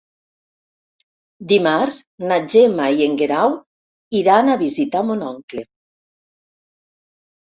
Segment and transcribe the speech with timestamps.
[1.51, 1.99] Dimarts
[2.31, 3.53] na Gemma i en Guerau
[4.23, 5.67] iran a visitar mon oncle.